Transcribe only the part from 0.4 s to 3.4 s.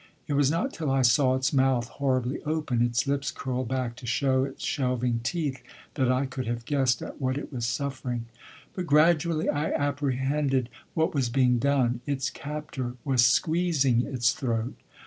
not till I saw its mouth horribly open, its lips